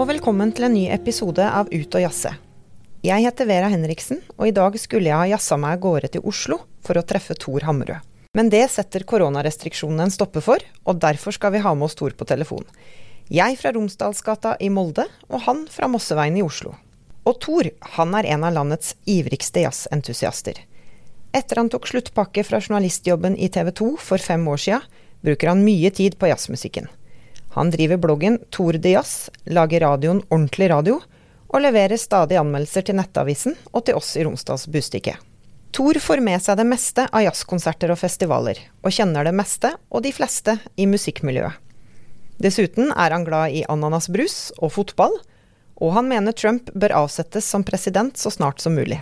[0.00, 2.30] og velkommen til en ny episode av Ut og jazze.
[3.04, 6.22] Jeg heter Vera Henriksen, og i dag skulle jeg ha jazza meg av gårde til
[6.24, 6.56] Oslo
[6.86, 8.06] for å treffe Tor Hammerød.
[8.32, 12.14] Men det setter koronarestriksjonene en stopper for, og derfor skal vi ha med oss Tor
[12.16, 12.64] på telefon.
[13.28, 16.72] Jeg fra Romsdalsgata i Molde, og han fra Mosseveien i Oslo.
[17.28, 20.62] Og Tor, han er en av landets ivrigste jazzentusiaster.
[21.36, 24.80] Etter han tok sluttpakke fra journalistjobben i TV 2 for fem år sia,
[25.20, 26.88] bruker han mye tid på jazzmusikken.
[27.56, 31.00] Han driver bloggen Tor de Jazz, lager radioen Ordentlig radio,
[31.50, 35.16] og leverer stadig anmeldelser til Nettavisen og til oss i Romsdals Bustikke.
[35.74, 40.04] Tor får med seg det meste av jazzkonserter og festivaler, og kjenner det meste og
[40.06, 41.58] de fleste i musikkmiljøet.
[42.40, 45.18] Dessuten er han glad i ananasbrus og fotball,
[45.80, 49.00] og han mener Trump bør avsettes som president så snart som mulig.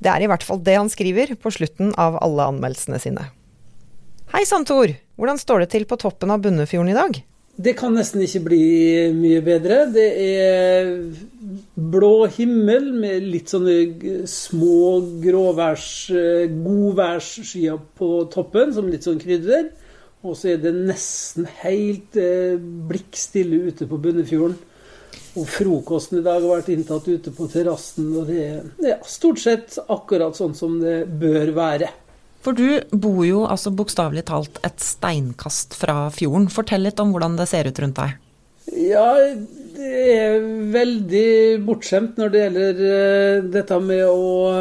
[0.00, 3.28] Det er i hvert fall det han skriver på slutten av alle anmeldelsene sine.
[4.32, 4.90] Hei sann, Tor!
[5.14, 7.20] Hvordan står det til på toppen av Bunnefjorden i dag?
[7.54, 8.64] Det kan nesten ikke bli
[9.14, 9.84] mye bedre.
[9.94, 10.88] Det er
[11.78, 15.86] blå himmel med litt sånne små gråværs,
[16.50, 19.70] godværsskyer på toppen, som litt sånn krydder.
[20.24, 24.56] Og så er det nesten helt eh, blikkstille ute på Bunnefjorden.
[25.34, 28.44] Og frokosten i dag har vært inntatt ute på terrassen, og det
[28.86, 31.90] er stort sett akkurat sånn som det bør være.
[32.44, 36.50] For du bor jo altså bokstavelig talt et steinkast fra fjorden.
[36.52, 38.20] Fortell litt om hvordan det ser ut rundt deg.
[38.74, 39.10] Ja,
[39.76, 41.26] det er veldig
[41.66, 44.54] bortskjemt når det gjelder uh, dette med å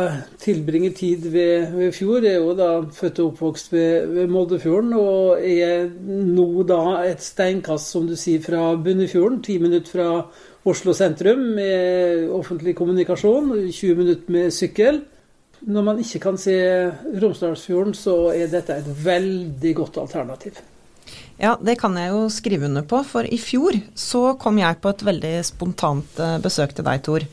[0.44, 2.28] tilbringe tid ved, ved, fjord.
[2.28, 7.24] Jeg er jo da født og oppvokst ved, ved Moldefjorden, og er nå da et
[7.24, 9.40] steinkast, som du sier, fra Bunnefjorden.
[9.46, 10.10] Ti minutter fra
[10.68, 15.04] Oslo sentrum med offentlig kommunikasjon, 20 minutter med sykkel.
[15.64, 16.56] Når man ikke kan se
[17.24, 20.60] Romsdalsfjorden, så er dette et veldig godt alternativ.
[21.40, 24.92] Ja, det kan jeg jo skrive under på, for i fjor så kom jeg på
[24.94, 27.26] et veldig spontant eh, besøk til deg, Tor.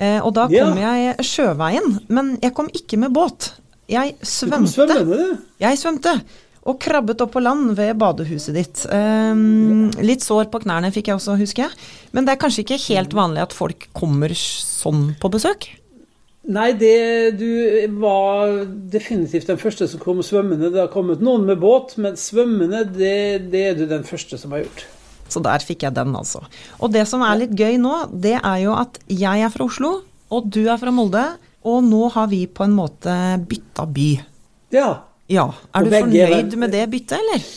[0.00, 0.92] Eh, og da kom ja.
[1.00, 3.50] jeg sjøveien, men jeg kom ikke med båt.
[3.90, 4.70] Jeg svømte.
[4.70, 6.14] Svømmende, Jeg svømte.
[6.70, 8.82] Og krabbet opp på land ved badehuset ditt.
[8.92, 11.88] Um, litt sår på knærne fikk jeg også, husker jeg.
[12.12, 15.70] Men det er kanskje ikke helt vanlig at folk kommer sånn på besøk?
[16.48, 17.50] Nei, det, du
[18.00, 20.70] var definitivt den første som kom svømmende.
[20.72, 24.56] Det har kommet noen med båt, men svømmende, det, det, er du den første som
[24.56, 24.86] har gjort.
[25.30, 26.40] Så der fikk jeg den, altså.
[26.80, 27.92] Og det som er litt gøy nå,
[28.24, 29.92] det er jo at jeg er fra Oslo,
[30.32, 31.26] og du er fra Molde.
[31.68, 33.14] Og nå har vi på en måte
[33.44, 34.10] bytta by.
[34.72, 34.88] Ja.
[35.28, 35.50] ja.
[35.76, 37.50] Er du fornøyd med det byttet, eller?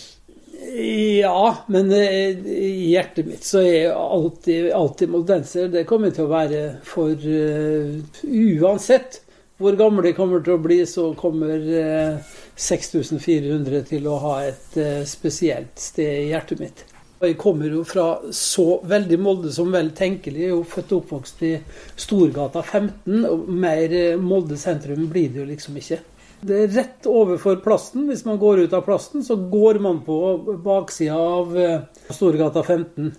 [0.75, 5.67] Ja, men i hjertet mitt så er alltid, alltid moldenser.
[5.69, 9.19] Det kommer til å være for uh, Uansett
[9.61, 14.33] hvor gamle de kommer til å bli, så kommer uh, eh, 6400 til å ha
[14.47, 16.83] et uh, spesielt sted i hjertet mitt.
[17.23, 20.41] Jeg kommer jo fra så veldig Molde som vel tenkelig.
[20.41, 21.53] Jeg er jo født og oppvokst i
[22.01, 26.01] Storgata 15, og mer Molde sentrum blir det jo liksom ikke.
[26.43, 28.07] Det er rett overfor plassen.
[28.09, 30.17] Hvis man går ut av plassen, så går man på
[30.63, 33.13] baksida av eh, Storgata 15.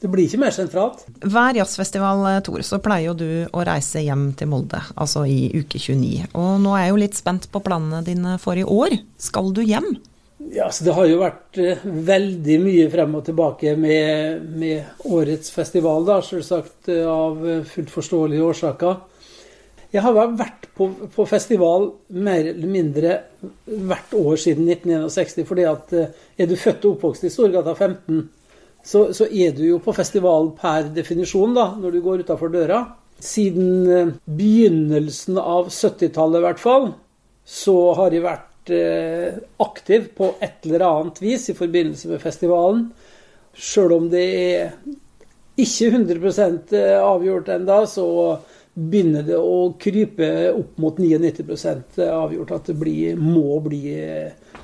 [0.00, 1.02] Det blir ikke mer sentralt.
[1.20, 5.50] Hver jazzfestival, eh, Tor, så pleier jo du å reise hjem til Molde, altså i
[5.52, 6.30] uke 29.
[6.32, 8.96] Og nå er jeg jo litt spent på planene dine for i år.
[9.20, 9.92] Skal du hjem?
[10.54, 15.52] Ja, så Det har jo vært uh, veldig mye frem og tilbake med, med årets
[15.52, 18.96] festival, da, selvsagt av fullt forståelige årsaker.
[19.90, 21.88] Jeg har vært på, på, festival
[22.22, 23.14] mer eller mindre
[23.66, 25.40] hvert år siden 1961.
[25.48, 28.20] fordi at eh, er du født og oppvokst i Storgata 15,
[28.86, 32.84] så, så, er du jo på festival per definisjon da, når du går utafor døra.
[33.18, 36.88] Siden eh, begynnelsen av 70-tallet i hvert fall,
[37.42, 42.86] så har jeg vært eh, aktiv på et eller annet vis i forbindelse med festivalen.
[43.58, 44.70] Sjøl om det er
[45.58, 48.06] ikke 100% avgjort ennå, så
[48.74, 53.84] begynner det å krype opp mot 99 avgjort at det blir, må bli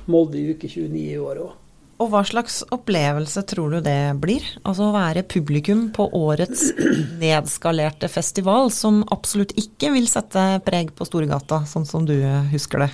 [0.06, 1.54] Molde i uke 29 i år òg.
[1.96, 4.44] Og hva slags opplevelse tror du det blir?
[4.68, 6.68] Altså å være publikum på årets
[7.22, 12.18] nedskalerte festival, som absolutt ikke vil sette preg på Storgata, sånn som du
[12.52, 12.90] husker det?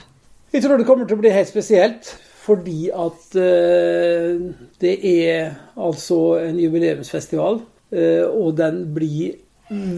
[0.54, 2.14] Jeg tror det kommer til å bli helt spesielt.
[2.42, 4.48] Fordi at uh,
[4.82, 7.60] det er altså en jubileumsfestival,
[7.94, 9.36] uh, og den blir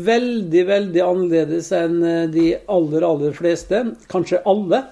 [0.06, 3.82] veldig, veldig annerledes enn eh, de aller, aller fleste.
[4.10, 4.84] Kanskje alle.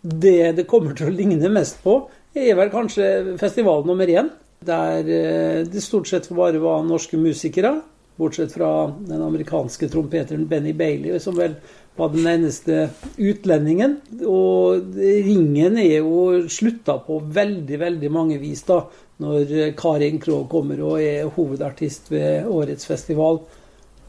[0.00, 2.02] Det det kommer til å ligne mest på,
[2.36, 4.30] er vel kanskje festival nummer én.
[4.64, 7.76] Der eh, det stort sett bare var norske musikere.
[8.16, 11.56] Bortsett fra den amerikanske trompeteren Benny Bailey, som vel
[11.96, 12.88] var den eneste
[13.18, 13.96] utlendingen.
[14.26, 18.84] Og ringen er jo slutta på veldig, veldig mange vis, da.
[19.22, 23.42] når Karin Krogh kommer og er hovedartist ved årets festival.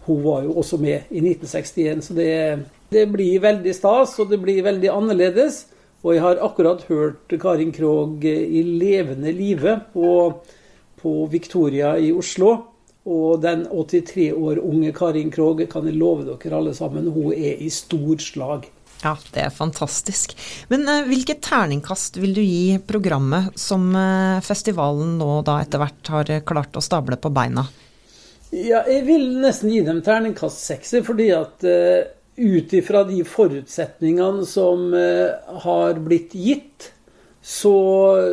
[0.06, 2.34] Hun var jo også med i 1961, så det,
[2.94, 5.64] det blir veldig stas, og det blir veldig annerledes.
[6.06, 10.10] Og jeg har akkurat hørt Karin Krogh i levende live på,
[11.02, 12.54] på Victoria i Oslo.
[13.06, 17.62] Og den 83 år unge Karin Krogh kan jeg love dere alle sammen, hun er
[17.62, 18.70] i stor slag.
[19.02, 20.34] Ja, det er fantastisk.
[20.72, 26.14] Men uh, hvilket terningkast vil du gi programmet som uh, festivalen nå da etter hvert
[26.14, 27.66] har klart å stable på beina?
[28.54, 32.06] Ja, jeg vil nesten gi dem terningkast sekser, fordi at uh,
[32.38, 34.92] ut ifra de forutsetningene som
[35.64, 36.90] har blitt gitt,
[37.42, 37.76] så,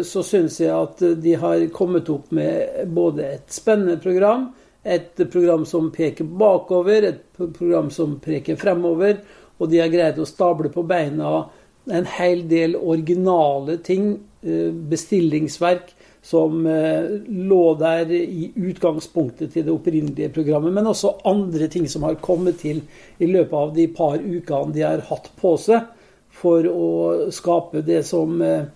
[0.06, 4.48] så syns jeg at de har kommet opp med både et spennende program,
[4.82, 9.20] et program som peker bakover, et program som peker fremover
[9.62, 11.44] og de har greid å stable på beina
[11.92, 15.92] en hel del originale ting, bestillingsverk,
[16.22, 22.06] som eh, lå der i utgangspunktet til det opprinnelige programmet, men også andre ting som
[22.06, 22.78] har kommet til
[23.18, 25.90] i løpet av de par ukene de har hatt på seg
[26.32, 26.92] for å
[27.34, 28.70] skape det som eh,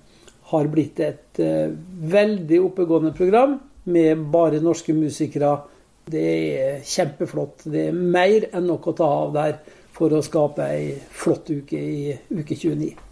[0.50, 1.40] har blitt et
[2.06, 3.56] veldig oppegående program
[3.90, 5.56] med bare norske musikere.
[6.06, 7.66] Det er kjempeflott.
[7.66, 9.58] Det er mer enn nok å ta av der
[9.96, 13.05] for å skape ei flott uke i uke 29.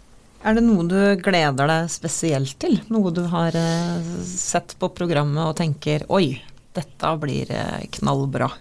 [0.45, 2.77] Er det noe du gleder deg spesielt til?
[2.93, 6.37] Noe du har eh, sett på programmet og tenker oi,
[6.77, 8.51] dette blir eh, knallbra?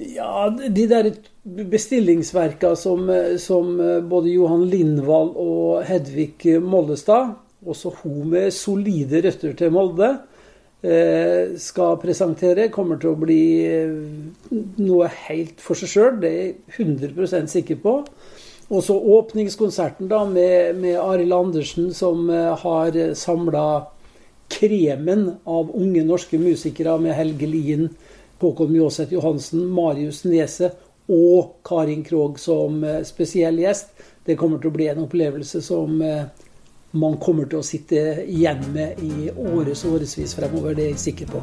[0.00, 1.10] Ja, de der
[1.44, 3.76] bestillingsverka som, eh, som
[4.08, 10.14] både Johan Lindvall og Hedvig Mollestad, også hun med solide røtter til Molde,
[10.84, 13.92] Eh, skal presentere, kommer til å bli eh,
[14.84, 16.18] noe helt for seg sjøl.
[16.20, 17.94] Det er jeg 100% sikker på.
[18.68, 23.66] Og så åpningskonserten da med, med Arild Andersen, som eh, har samla
[24.48, 27.88] kremen av unge norske musikere med Helge Lien,
[28.40, 33.94] Håkon Mjåseth Johansen, Marius Neset og Karin Krogh som spesiell gjest.
[34.24, 35.96] Det kommer til å bli en opplevelse som
[36.94, 40.76] man kommer til å sitte igjen med i årets og årevis fremover.
[40.76, 41.42] Det er jeg sikker på.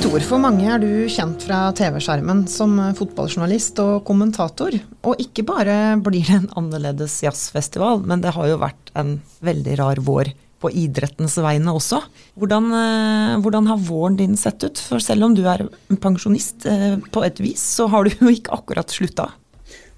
[0.00, 4.72] Tor, for mange er du kjent fra TV-skjermen som fotballjournalist og kommentator.
[5.04, 9.76] Og ikke bare blir det en annerledes jazzfestival, men det har jo vært en veldig
[9.82, 12.00] rar vår på idrettens vegne også.
[12.40, 14.80] Hvordan, eh, hvordan, har våren din sett ut?
[14.80, 15.66] For selv om du er
[16.00, 19.30] pensjonist eh, på et vis, så har du jo ikke akkurat slutta.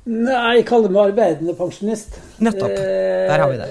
[0.02, 2.16] Nei, jeg kaller meg arbeidende pensjonist.
[2.42, 2.72] Nettopp.
[2.74, 3.68] Der har vi det.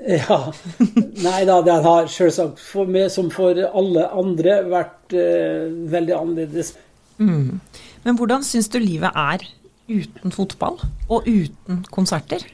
[0.00, 0.38] Eh, ja.
[1.26, 6.72] Nei da, det har selvsagt for meg som for alle andre vært uh, veldig annerledes.
[7.20, 7.60] Mm.
[8.06, 9.44] Men hvordan syns du livet er
[9.92, 10.80] uten fotball
[11.12, 12.46] og uten konserter?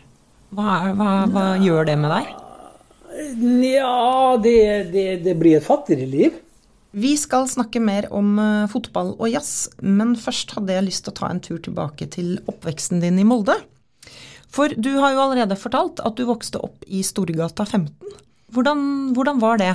[0.50, 2.34] Hva, hva, hva gjør det med deg?
[3.38, 4.58] Nja, det,
[4.92, 6.34] det, det, blir et fattigere liv.
[6.98, 11.12] Vi skal snakke mer om uh, fotball og jazz, men først hadde jeg lyst til
[11.12, 13.54] å ta en tur tilbake til oppveksten din i Molde.
[14.50, 17.92] For du har jo allerede fortalt at du vokste opp i Storgata 15.
[18.56, 18.82] Hvordan,
[19.14, 19.70] hvordan var det?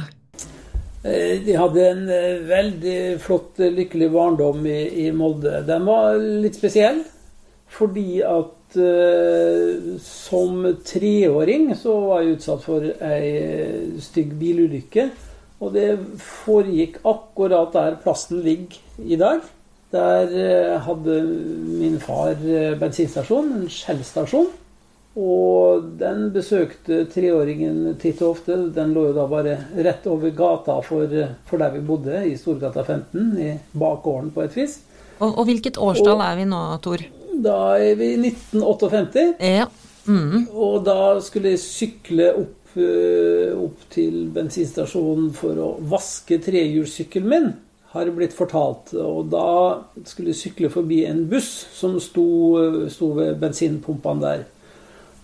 [1.06, 5.62] Eh, de hadde en eh, veldig flott, lykkelig barndom i, i Molde.
[5.70, 7.06] Den var litt spesiell
[7.74, 8.76] fordi at
[10.02, 15.06] som treåring så var jeg utsatt for ei stygg bilulykke.
[15.64, 15.90] Og det
[16.20, 19.44] foregikk akkurat der plassen ligger i dag.
[19.94, 21.20] Der uh, hadde
[21.80, 24.50] min far uh, bensinstasjon, en Shell-stasjon.
[25.14, 28.58] Og den besøkte treåringen titt og ofte.
[28.74, 31.14] Den lå jo da bare rett over gata for,
[31.46, 34.80] for der vi bodde, i Storgata 15, i bakgården på et vis.
[35.20, 37.06] Og, og hvilket årstall og, er vi nå, Tor?
[37.44, 39.28] Da er vi i 1958.
[39.38, 39.70] Ja.
[40.10, 40.50] Mm.
[40.52, 47.54] Og da skulle jeg sykle opp, eh, opp til bensinstasjonen for å vaske trehjulssykkelen min,
[47.94, 48.96] har blitt fortalt.
[48.98, 52.26] Og da skulle jeg sykle forbi en buss som sto,
[52.90, 54.46] sto ved bensinpumpene der.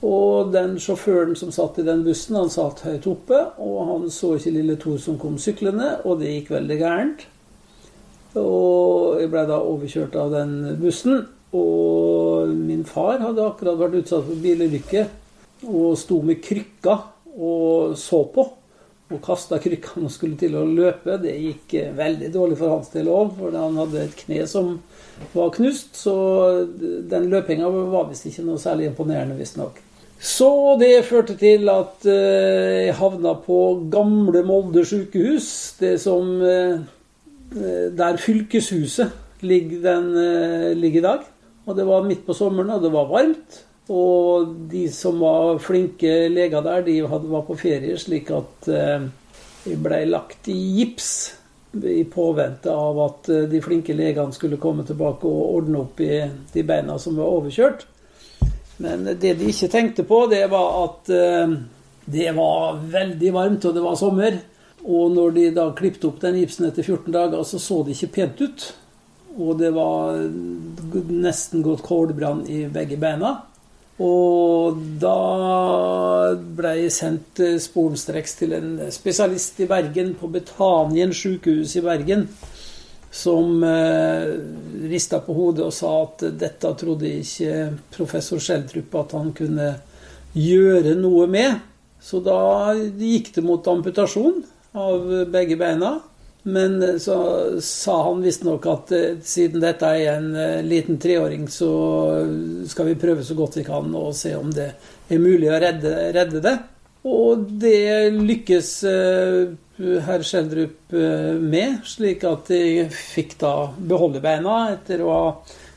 [0.05, 4.35] Og den sjåføren som satt i den bussen, han satt høyt oppe, og han så
[4.37, 7.25] ikke lille Tor som kom syklende, og det gikk veldig gærent.
[8.39, 11.25] Og jeg ble da overkjørt av den bussen.
[11.57, 15.07] Og min far hadde akkurat vært utsatt for bilulykke
[15.67, 16.93] og sto med krykka
[17.39, 18.45] og så på.
[19.09, 21.17] Og kasta krykkene og skulle til å løpe.
[21.23, 24.75] Det gikk veldig dårlig for hans del òg, for han hadde et kne som
[25.33, 25.95] var knust.
[25.97, 26.15] Så
[27.09, 29.79] den løpinga var visst ikke noe særlig imponerende, visstnok.
[30.19, 33.59] Så det førte til at eh, jeg havna på
[33.91, 35.79] gamle Molde sykehus.
[35.79, 36.81] Det som eh,
[37.95, 41.25] Der fylkeshuset ligger, den, eh, ligger i dag.
[41.65, 43.63] Og det var midt på sommeren, og det var varmt.
[43.89, 48.69] Og de som var flinke leger der, de var på ferie, slik at
[49.65, 51.09] vi ble lagt i gips
[51.73, 56.21] i påvente av at de flinke legene skulle komme tilbake og ordne opp i
[56.53, 57.83] de beina som var overkjørt.
[58.77, 61.11] Men det de ikke tenkte på, det var at
[62.09, 64.39] det var veldig varmt, og det var sommer.
[64.85, 68.13] Og når de da klippet opp den gipsen etter 14 dager, så så det ikke
[68.15, 68.65] pent ut.
[69.37, 70.17] Og det var
[71.11, 73.35] nesten gått kålbrann i begge beina.
[73.99, 81.83] Og da ble jeg sendt sporenstreks til en spesialist i Bergen, på Betanien sykehus i
[81.83, 82.27] Bergen,
[83.11, 84.29] som eh,
[84.87, 89.71] rista på hodet og sa at dette trodde ikke professor Schjelderup at han kunne
[90.37, 91.57] gjøre noe med.
[91.99, 94.43] Så da gikk det mot amputasjon
[94.79, 95.97] av begge beina.
[96.43, 97.17] Men så
[97.61, 101.69] sa han visstnok at eh, siden dette er en eh, liten treåring, så
[102.67, 104.69] skal vi prøve så godt vi kan og se om det
[105.09, 106.55] er mulig å redde, redde det.
[107.09, 109.51] Og det lykkes eh,
[110.07, 110.95] herr Schjelderup
[111.39, 115.29] med, slik at de fikk da beholde beina etter å ha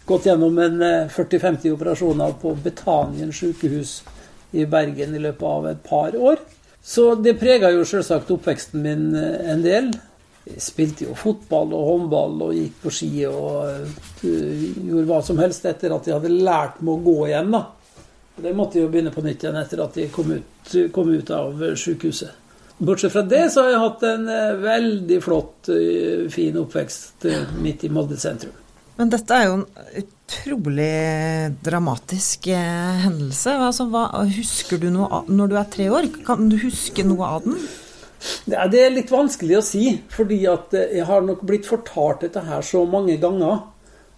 [0.07, 4.00] gått gjennom en 40-50 operasjoner på Betanien sykehus
[4.52, 6.42] i Bergen i løpet av et par år.
[6.83, 9.92] Så det prega jo selvsagt oppveksten min eh, en del.
[10.43, 13.87] Spilte jo fotball og håndball og gikk på ski og
[14.25, 17.53] uh, gjorde hva som helst etter at jeg hadde lært meg å gå igjen.
[17.55, 17.63] da.
[18.43, 21.63] Det måtte jo begynne på nytt igjen etter at jeg kom ut, kom ut av
[21.79, 22.41] sykehuset.
[22.83, 27.29] Bortsett fra det så har jeg hatt en uh, veldig flott, uh, fin oppvekst
[27.63, 28.59] midt i Molde sentrum.
[28.99, 30.89] Men dette er jo en utrolig
[31.65, 33.55] dramatisk eh, hendelse.
[33.69, 37.31] Altså, hva, husker du noe av, Når du er tre år, kan du huske noe
[37.39, 37.57] av den?
[38.47, 42.45] Det er litt vanskelig å si, fordi at eh, jeg har nok blitt fortalt dette
[42.47, 43.64] her så mange ganger.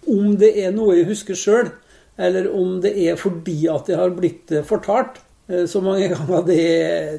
[0.05, 1.71] Om det er noe jeg husker sjøl,
[2.15, 6.61] eller om det er fordi at jeg har blitt eh, fortalt så mange ganger, det,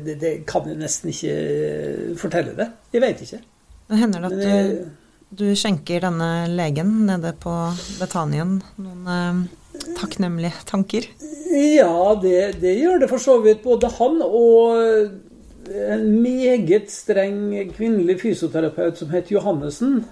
[0.03, 2.73] det, det kan jeg nesten ikke fortelle det.
[2.95, 3.43] Jeg vet ikke.
[3.87, 4.95] Det hender det at du
[5.37, 7.53] du skjenker denne legen nede på
[7.99, 9.41] Betanien noen eh,
[9.99, 11.09] takknemlige tanker?
[11.51, 13.65] Ja, det, det, gjør det for så vidt.
[13.65, 15.11] Både han og
[15.67, 20.05] en meget streng kvinnelig fysioterapeut som het Johannessen.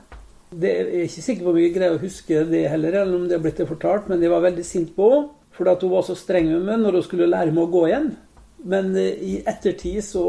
[0.54, 3.38] Det er ikke sikker på om jeg greier å huske det heller, eller om det
[3.38, 5.32] er blitt det fortalt, men jeg var veldig sint på henne.
[5.54, 8.08] Fordi hun var så streng med meg når hun skulle lære meg å gå igjen.
[8.66, 10.24] Men eh, i ettertid så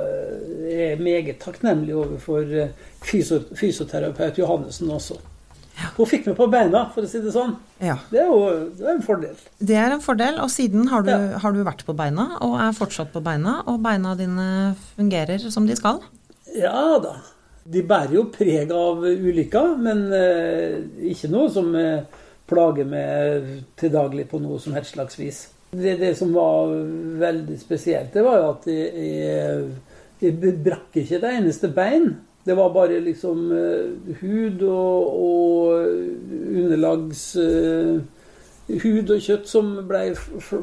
[0.00, 2.72] eh, er jeg meget takknemlig overfor eh,
[3.04, 5.20] fysioterapeut Johannessen også.
[5.96, 7.54] Hun fikk meg på beina, for å si det sånn.
[7.82, 7.96] Ja.
[8.10, 8.40] Det er jo
[8.78, 9.38] det er en fordel.
[9.58, 11.38] Det er en fordel, og siden har du, ja.
[11.42, 14.48] har du, vært på beina, og er fortsatt på beina, og beina dine
[14.94, 16.02] fungerer som de skal?
[16.54, 17.16] Ja da.
[17.64, 22.04] De bærer jo preg av ulykka, men eh, ikke noe som eh,
[22.50, 23.48] plager meg
[23.80, 25.40] til daglig på noe som helst slags vis.
[25.74, 26.70] Det, det, som var
[27.18, 29.64] veldig spesielt, det var jo at jeg,
[30.22, 32.12] jeg brakk ikke det eneste bein.
[32.44, 35.86] Det var bare liksom uh, hud og, og
[36.64, 38.02] underlags uh,
[38.64, 40.14] Hud og kjøtt som ble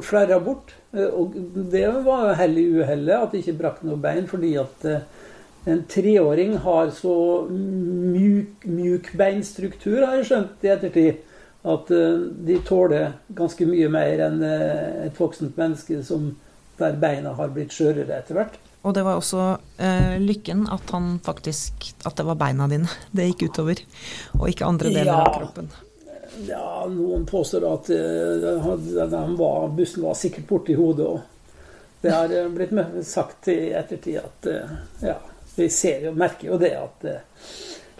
[0.02, 0.72] flerra bort.
[0.94, 1.36] Uh, og
[1.70, 4.88] det var hell i uhellet at det ikke brakk noe bein, fordi at
[5.70, 7.16] en treåring har så
[7.50, 11.20] mjuk, mjukbeinstruktur, har jeg skjønt i ettertid
[11.62, 16.32] at eh, de tåler ganske mye mer enn eh, et voksent menneske som,
[16.80, 18.56] der beina har blitt skjørere etter hvert.
[18.82, 19.42] Og det var også
[19.78, 23.82] eh, lykken at han faktisk At det var beina dine det gikk utover,
[24.38, 25.70] og ikke andre deler ja, av kroppen.
[26.48, 28.64] Ja, noen påstår at uh,
[29.36, 31.20] var, bussen var sikkert borti hodet òg.
[32.02, 32.72] Det har blitt
[33.06, 34.72] sagt i ettertid at uh,
[35.04, 35.18] ja,
[35.54, 37.20] vi ser jo, merker jo det at uh,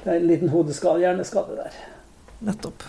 [0.02, 1.72] det er en liten hodeskade, hjerneskade der.
[2.48, 2.82] Nettopp.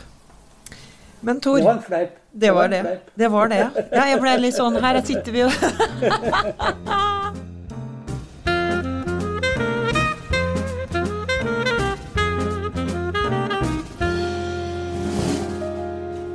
[1.23, 2.12] Men Tor Det var en fleip.
[2.31, 3.00] Det var det.
[3.13, 3.69] Det var det.
[3.91, 5.50] Ja, jeg ble litt sånn Her sitter vi jo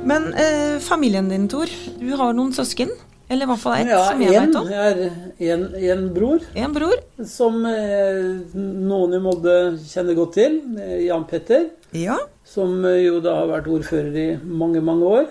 [0.09, 1.69] Men eh, familien din, Tor.
[1.99, 2.91] Du har noen søsken?
[3.29, 4.69] Eller i hvert fall ett, ja, som jeg vet om.
[4.73, 6.45] Jeg har en, bror.
[6.57, 7.01] En bror.
[7.29, 10.57] Som eh, noen i Molde kjenner godt til.
[11.05, 11.67] Jan Petter.
[11.93, 12.17] Ja.
[12.47, 15.27] Som eh, jo da har vært ordfører i mange, mange år.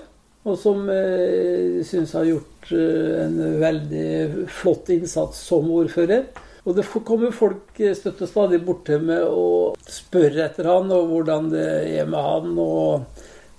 [0.47, 6.29] Og som eh, syns har gjort eh, en veldig flott innsats som ordfører.
[6.69, 11.11] Og det kommer folk støtte støtt stadig bort til med å spørre etter han og
[11.11, 11.69] hvordan det
[11.99, 12.55] er med han.
[12.61, 13.18] Og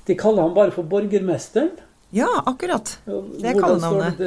[0.09, 1.75] de kaller han bare for borgermesteren.
[2.09, 2.95] Ja, akkurat.
[3.05, 4.21] Det er kallenavnet.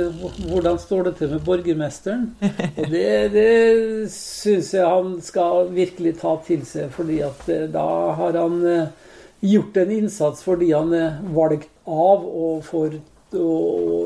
[0.47, 2.29] Hvordan står det til med borgermesteren?
[2.79, 7.89] Og det, det syns jeg han skal virkelig ta til seg, fordi at eh, da
[8.21, 9.11] har han eh,
[9.43, 12.95] gjort en innsats fordi han er valgt av og for
[13.35, 13.51] å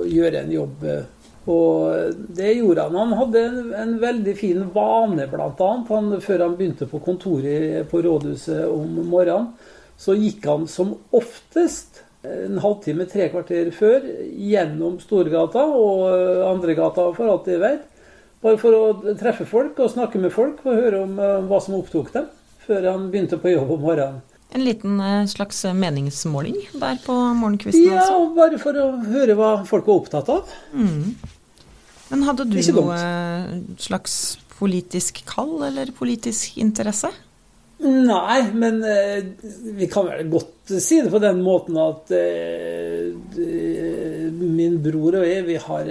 [0.08, 0.88] gjøre en jobb.
[1.52, 2.96] Og det gjorde han.
[2.96, 5.52] Han hadde en, en veldig fin vane, bl.a.
[5.92, 9.52] Han, før han begynte på kontoret på rådhuset om morgenen,
[10.00, 16.06] så gikk han som oftest en halvtime, tre kvarter før gjennom Storgata og
[16.48, 17.84] Andregata, for alt jeg vet.
[18.44, 21.78] Bare for å treffe folk og snakke med folk og høre om eh, hva som
[21.78, 22.26] opptok dem,
[22.66, 24.24] før han begynte på jobb om morgenen.
[24.54, 27.88] En liten eh, slags meningsmåling der på morgenkvisten?
[27.88, 28.34] Ja, altså.
[28.36, 30.52] bare for å høre hva folk var opptatt av.
[30.76, 31.16] Mm.
[32.12, 32.98] Men hadde du noe
[33.82, 37.10] slags politisk kall eller politisk interesse?
[37.78, 39.24] Nei, men eh,
[39.76, 43.10] vi kan vel godt si det på den måten at eh,
[44.40, 45.90] min bror og jeg, vi har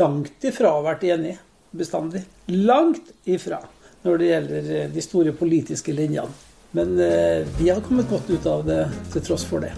[0.00, 1.36] langt ifra vært enige
[1.76, 2.24] bestandig.
[2.46, 3.60] Langt ifra
[4.06, 6.32] når det gjelder eh, de store politiske linjene.
[6.76, 9.72] Men eh, vi har kommet godt ut av det til tross for det.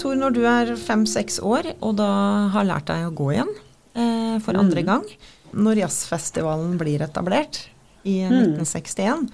[0.00, 2.10] Tor, når du er fem-seks år og da
[2.54, 3.50] har lært deg å gå igjen
[3.92, 4.86] eh, for andre mm.
[4.88, 5.06] gang,
[5.52, 7.66] når jazzfestivalen blir etablert
[8.08, 9.32] i 1961 mm.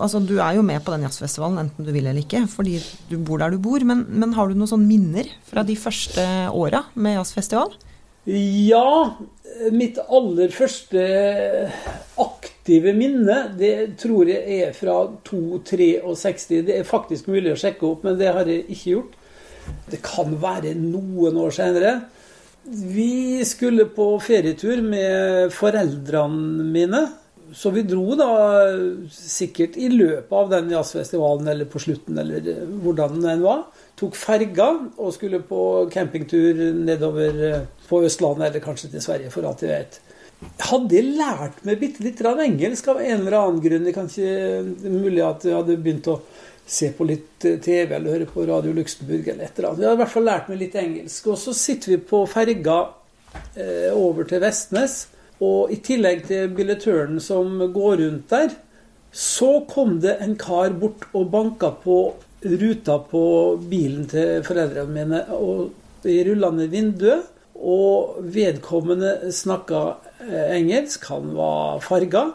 [0.00, 2.78] Altså, Du er jo med på den jazzfestivalen enten du vil eller ikke, fordi
[3.10, 3.82] du bor der du bor.
[3.84, 7.74] Men, men har du noen sånne minner fra de første åra med jazzfestival?
[8.24, 9.18] Ja.
[9.74, 11.02] Mitt aller første
[12.22, 14.96] aktive minne, det tror jeg er fra
[15.28, 16.62] 2-63.
[16.64, 19.18] Det er faktisk mulig å sjekke opp, men det har jeg ikke gjort.
[19.90, 21.94] Det kan være noen år senere.
[22.64, 27.02] Vi skulle på ferietur med foreldrene mine.
[27.52, 28.28] Så vi dro da
[29.12, 33.66] sikkert i løpet av den jazzfestivalen eller på slutten, eller hvordan den var.
[34.00, 35.60] Tok ferga og skulle på
[35.92, 40.00] campingtur nedover eh, på Østlandet, eller kanskje til Sverige, for alt jeg vet.
[40.64, 43.84] Hadde jeg lært meg bitte litt engelsk av en eller annen grunn.
[43.84, 46.16] Det er kanskje mulig at jeg hadde begynt å
[46.66, 49.82] se på litt eh, TV eller høre på Radio Luxembourg eller et eller annet.
[49.82, 51.30] Jeg har i hvert fall lært meg litt engelsk.
[51.32, 52.78] Og så sitter vi på ferga
[53.54, 54.98] eh, over til Vestnes.
[55.42, 58.52] Og i tillegg til billettøren som går rundt der,
[59.12, 61.96] så kom det en kar bort og banka på
[62.42, 63.24] ruta på
[63.70, 67.28] bilen til foreldrene mine og i rullende vinduet.
[67.62, 69.82] Og vedkommende snakka
[70.24, 71.04] eh, engelsk.
[71.12, 72.30] Han var farga.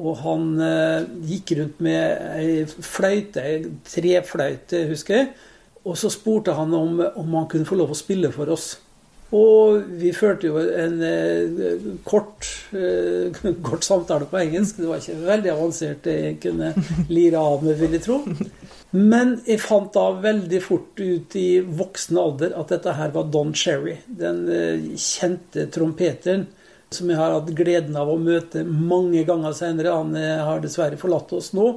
[0.00, 5.32] Og han eh, gikk rundt med ei fløyte, ei trefløyte, husker jeg.
[5.84, 8.74] Og så spurte han om, om han kunne få lov å spille for oss.
[9.36, 13.30] Og vi førte jo en eh, kort, eh,
[13.66, 14.80] kort, samtale på engelsk.
[14.80, 16.72] Det var ikke veldig avansert det jeg kunne
[17.12, 18.18] lire av med, vil jeg tro.
[18.96, 23.54] Men jeg fant da veldig fort ut i voksen alder at dette her var Don
[23.54, 24.00] Cherry.
[24.08, 26.48] Den eh, kjente trompeteren
[26.90, 29.94] som jeg har hatt gleden av å møte mange ganger senere.
[29.94, 31.68] Han eh, har dessverre forlatt oss nå.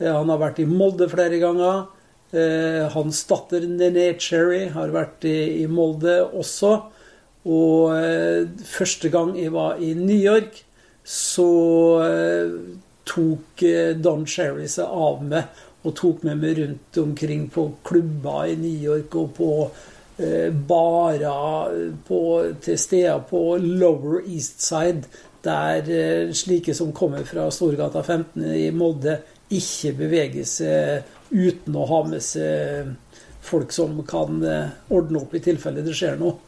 [0.00, 1.84] Eh, han har vært i Molde flere ganger.
[2.32, 6.72] Eh, hans datter Nene Cherry har vært i Molde også.
[7.42, 7.90] Og
[8.62, 10.60] første gang jeg var i New York,
[11.02, 11.48] så
[13.02, 13.64] tok
[13.98, 18.86] Don Cherry seg av meg og tok med meg rundt omkring på klubber i New
[18.86, 19.48] York og på
[20.22, 20.52] Eh,
[22.06, 22.20] på,
[22.62, 25.08] til steder på Lower East Side,
[25.44, 29.18] der eh, slike som kommer fra Storgata 15 i Molde,
[29.52, 32.94] ikke beveger seg uten å ha med seg
[33.42, 36.38] folk som kan eh, ordne opp i tilfelle det skjer noe.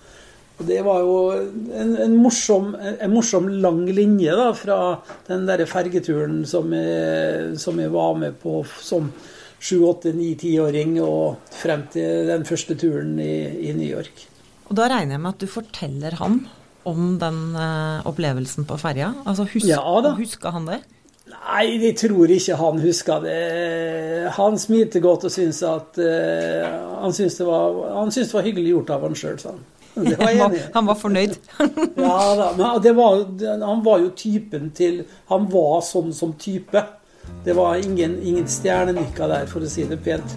[0.54, 4.78] Og Det var jo en, en, morsom, en morsom, lang linje da, fra
[5.26, 9.10] den der fergeturen som jeg, som jeg var med på som
[9.64, 13.35] sju, åtte, ni, tiåring og frem til den første turen i,
[13.68, 14.27] i, New York.
[14.68, 16.42] Og da regner jeg med at du forteller han
[16.88, 19.14] om den uh, opplevelsen på ferja?
[19.24, 19.81] Altså husk, ja,
[20.18, 20.83] huska han det?
[21.33, 23.38] Nei, jeg tror ikke han huska det.
[24.37, 28.48] Han smilte godt og syntes at uh, han, syntes det var, han syntes det var
[28.50, 29.64] hyggelig gjort av han sjøl, sa han.
[29.94, 31.37] Var han var fornøyd?
[31.55, 32.48] ja da.
[32.59, 33.20] Men var,
[33.62, 36.83] han var jo typen til Han var sånn som type.
[37.44, 40.37] Det var ingen, ingen stjernenykker der, for å si det pent.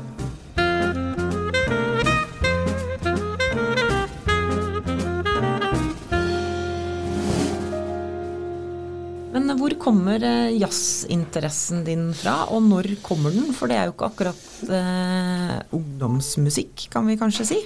[9.37, 13.53] Men hvor kommer eh, jazzinteressen din fra, og når kommer den?
[13.55, 17.61] For det er jo ikke akkurat eh, ungdomsmusikk, kan vi kanskje si?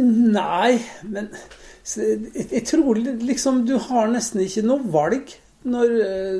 [0.00, 0.76] Nei,
[1.08, 1.30] men
[1.96, 5.32] jeg tror liksom du har nesten ikke noe valg
[5.64, 6.36] når eh,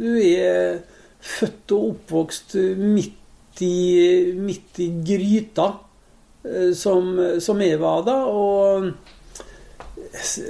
[0.00, 0.80] du er
[1.20, 5.72] født og oppvokst midt i, midt i gryta,
[6.44, 8.18] eh, som, som, jeg var da.
[8.30, 8.90] Og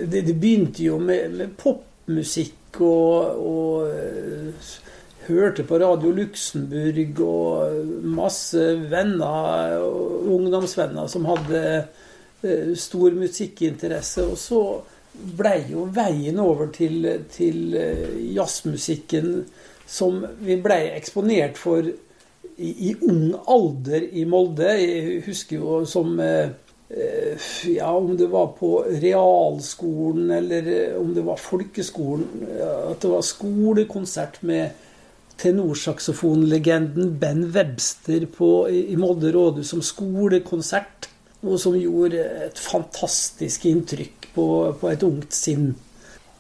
[0.05, 3.89] det, det begynte jo med, med popmusikk og, og,
[5.29, 11.63] hørte på Radio Luxembourg og masse venner, ungdomsvenner, som hadde
[12.43, 14.25] eh, stor musikkinteresse.
[14.25, 14.63] Og så
[15.39, 19.43] blei jo veien over til, til eh, jazzmusikken
[19.89, 21.87] som vi blei eksponert for
[22.59, 24.73] i, i, ung alder i Molde.
[24.77, 26.51] Jeg husker jo som eh,
[27.69, 34.43] ja, om det var på realskolen eller om det var folkeskolen, at det var skolekonsert
[34.49, 34.85] med
[35.39, 41.11] tenorsaksofonlegenden Ben Webster på, i Molde rådhus som skolekonsert.
[41.47, 44.47] Noe som gjorde et fantastisk inntrykk på,
[44.81, 45.71] på et ungt sinn.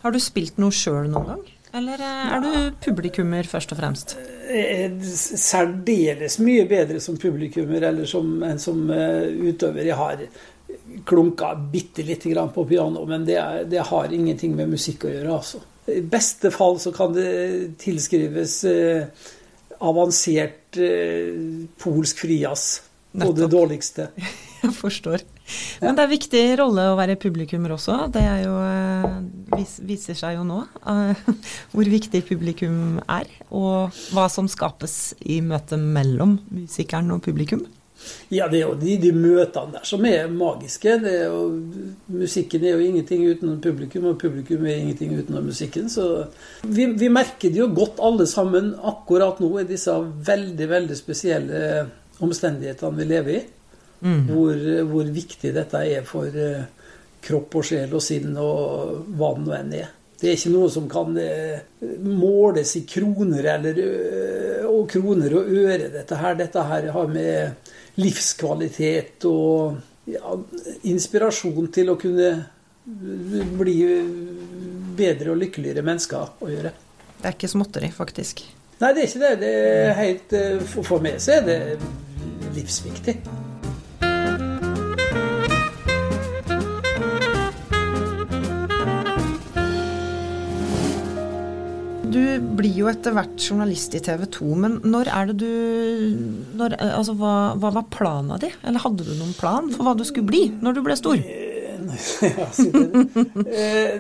[0.02, 1.44] Har du spilt noe sjøl noen gang?
[1.76, 2.52] Eller eh, er du
[2.85, 4.14] publikummer først og fremst?
[4.48, 9.85] Eh, særdeles mye bedre som publikummer eller som, enn som eh, utøver.
[9.85, 10.22] Jeg har
[11.09, 15.12] klunka bitte lite grann på piano, men det, er, det, har ingenting med musikk å
[15.12, 15.62] gjøre, altså.
[15.88, 17.31] I beste fall så kan det
[17.81, 19.07] tilskrives eh,
[19.78, 21.38] avansert eh,
[21.81, 22.83] polsk frijazz
[23.16, 24.11] på det dårligste.
[24.62, 25.22] Jeg forstår.
[25.81, 28.09] Men det er viktig rolle å være publikummer også.
[28.12, 28.57] Det er jo,
[29.56, 31.24] eh, viser seg jo nå uh,
[31.72, 37.66] hvor viktig publikum er, og hva som skapes i møtet mellom musikeren og publikum.
[38.30, 40.94] Ja, det er jo de, de møtene der som er magiske.
[41.00, 41.40] Er jo,
[42.12, 45.88] musikken er jo ingenting uten publikum, og publikum er ingenting uten musikken.
[45.90, 46.28] Så
[46.62, 49.94] vi, vi, merker det jo godt alle sammen akkurat nå i disse
[50.28, 51.62] veldig, veldig spesielle
[52.24, 53.44] omstendighetene vi lever i.
[53.98, 54.20] Mm.
[54.30, 56.66] Hvor, hvor, viktig dette er for uh,
[57.24, 59.94] kropp og sjel og sinn og hva det nå enn er.
[60.18, 61.59] Det er ikke noe som kan uh,
[62.02, 66.38] måles i kroner eller, uh, og kroner og øre, dette her.
[66.40, 67.70] Dette her har med
[68.02, 69.78] livskvalitet og
[70.11, 70.35] ja,
[70.90, 72.33] inspirasjon til å kunne
[72.88, 73.76] bli
[74.98, 76.72] bedre og lykkeligere mennesker å gjøre.
[77.18, 78.46] Det er ikke småtteri, faktisk?
[78.78, 79.35] Nei, det er ikke det.
[79.42, 80.38] det er helt,
[80.72, 81.61] for meg så er det
[82.57, 83.18] livsviktig.
[92.58, 95.52] Blir jo etter hvert journalist i TV 2, men når er det du
[96.58, 98.50] når, Altså, hva, hva, var planen di?
[98.66, 101.18] Eller hadde du noen plan for hva du skulle bli når du ble stor?
[103.48, 103.92] Eh,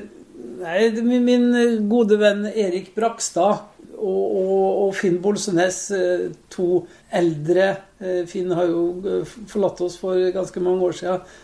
[0.58, 0.80] nei,
[1.22, 1.46] min
[1.88, 3.62] gode venn Erik Brakstad
[3.94, 6.82] og, og, og Finn Bolsenes, eh, to
[7.14, 7.68] eldre
[8.02, 9.14] eh, Finn har jo
[9.48, 11.38] forlatt oss for ganske mange år siden.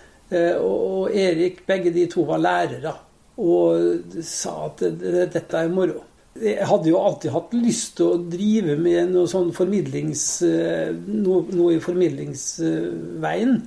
[0.66, 2.92] Og Erik, begge de to var lærere
[3.40, 6.02] og sa at dette er moro.
[6.34, 11.44] Jeg hadde jo alltid hatt lyst til å drive med noe sånn formidlings, eh, noe,
[11.54, 13.60] noe, i formidlingsveien.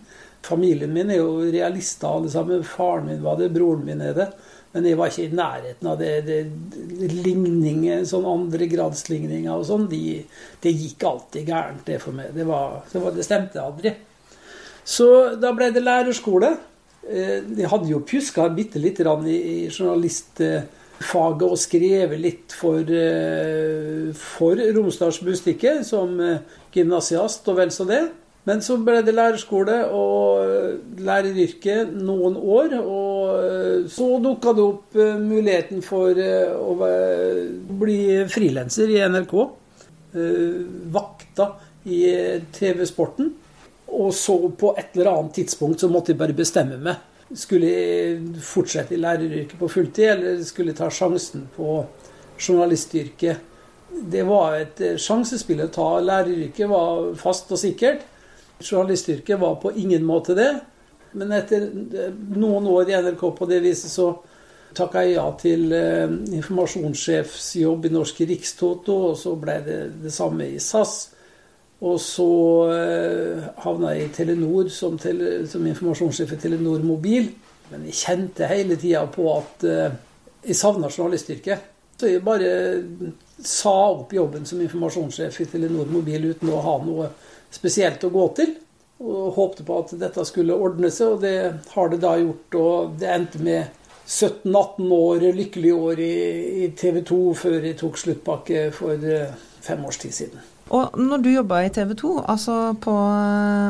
[0.44, 2.66] Familien min er jo realister alle sammen.
[2.68, 4.28] Faren min var det, broren min er det.
[4.74, 6.12] Men jeg var ikke i nærheten av det.
[6.28, 10.02] det ligninger, sånn andregradsligninger og sånn, de,
[10.62, 12.34] det gikk alltid gærent, det for meg.
[12.36, 13.94] Det, var, det, var, det stemte aldri.
[14.84, 15.08] Så
[15.40, 16.52] da ble det lærerskole.
[17.08, 20.44] Eh, jeg hadde jo pjuska bitte lite grann i, i journalist
[21.04, 26.40] faget og skrev litt for, eh, for Romsdals Bustikke som eh,
[26.74, 28.02] gymnasiast og vel så det.
[28.48, 32.78] Men så ble det lærerskole og læreryrket noen år.
[32.80, 36.78] Og eh, så dukka det opp muligheten for å
[37.82, 38.00] bli
[38.32, 39.36] frilanser i NRK.
[40.96, 41.52] Vakta
[41.92, 42.00] i
[42.56, 43.34] TV-sporten.
[43.98, 47.04] Og så på et eller annet tidspunkt så måtte jeg bare bestemme meg.
[47.36, 47.72] Skulle
[48.40, 51.82] fortsette i læreryrket på fulltid, eller skulle ta sjansen på
[52.40, 53.44] journalistyrket?
[53.88, 55.90] Det var et eh, sjansespill å ta.
[56.04, 58.06] Læreryrket var fast og sikkert.
[58.62, 60.52] Journalistyrket var på ingen måte det.
[61.18, 64.12] Men etter eh, noen år i NRK på det viset, så
[64.78, 70.48] takka jeg ja til eh, informasjonssjefsjobb i Norsk Rikstoto, og så ble det det samme
[70.54, 71.17] i SAS.
[71.86, 72.32] Og så
[72.74, 77.30] eh, havna jeg i Telenor som, tele, som, informasjonssjef i Telenor Mobil.
[77.70, 79.98] Men jeg kjente hele tida på at eh,
[80.48, 81.74] jeg savna journalistyrket.
[81.98, 82.50] Så jeg bare
[83.46, 87.12] sa opp jobben som informasjonssjef i Telenor Mobil uten å ha noe
[87.54, 88.58] spesielt å gå til.
[88.98, 91.38] Og håpte på at dette skulle ordne seg, og det
[91.76, 92.58] har det da gjort.
[92.58, 93.70] Og det endte med
[94.08, 96.14] 17-18 år, lykkelige år i,
[96.66, 100.54] i TV 2 før jeg tok sluttpakke for eh, fem års tid siden.
[100.74, 102.94] Og når du jobba i TV 2, altså på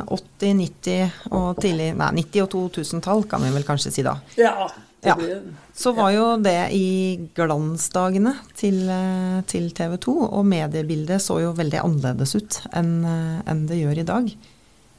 [0.09, 4.15] 80-, 90- og tidlig Nei, 90- og 2000-tall, kan vi vel kanskje si da.
[4.39, 4.69] Ja.
[5.05, 5.15] ja.
[5.77, 6.87] Så var jo det i
[7.37, 8.79] glansdagene til,
[9.49, 12.95] til TV 2, og mediebildet så jo veldig annerledes ut enn,
[13.45, 14.31] enn det gjør i dag.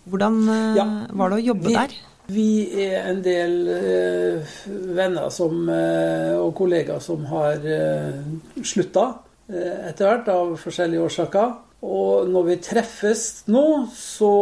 [0.08, 0.38] Hvordan
[0.78, 0.86] ja.
[1.18, 1.98] var det å jobbe vi, der?
[2.28, 2.50] Vi
[2.84, 4.56] er en del uh,
[4.96, 9.14] venner som, uh, og kollegaer som har uh, slutta.
[9.48, 11.52] etter hvert av forskjellige årsaker.
[11.86, 13.64] Og når vi treffes nå,
[13.94, 14.32] så